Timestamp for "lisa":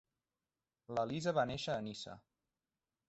1.11-1.35